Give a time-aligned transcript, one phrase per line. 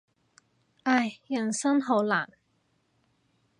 [0.81, 2.27] 唉，人生好難。